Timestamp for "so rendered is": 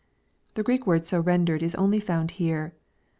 1.05-1.75